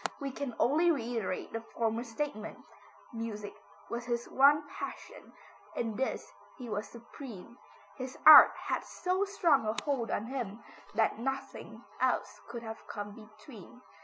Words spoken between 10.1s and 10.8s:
him